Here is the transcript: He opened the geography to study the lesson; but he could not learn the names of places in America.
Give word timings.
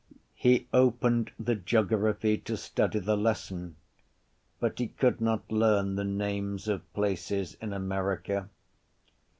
He 0.33 0.65
opened 0.73 1.29
the 1.37 1.53
geography 1.53 2.35
to 2.35 2.57
study 2.57 2.97
the 2.97 3.15
lesson; 3.15 3.75
but 4.59 4.79
he 4.79 4.87
could 4.87 5.21
not 5.21 5.51
learn 5.51 5.93
the 5.95 6.03
names 6.03 6.67
of 6.67 6.91
places 6.95 7.55
in 7.61 7.71
America. 7.71 8.49